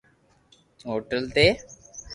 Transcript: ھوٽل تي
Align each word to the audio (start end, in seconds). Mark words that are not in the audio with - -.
ھوٽل 0.87 1.23
تي 1.35 1.47